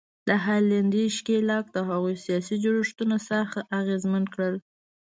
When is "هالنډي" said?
0.45-1.05